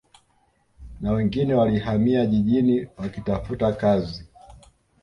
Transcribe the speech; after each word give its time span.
Na 1.01 1.11
wengine 1.11 1.53
walihamia 1.53 2.25
jijini 2.25 2.87
wakitafuta 2.97 3.71
kazi 3.73 4.25